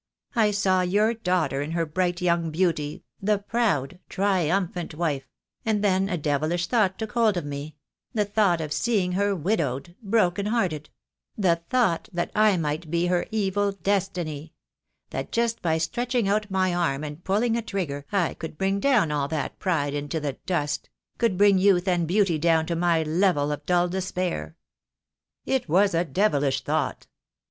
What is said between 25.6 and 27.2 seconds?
was a devilish thought."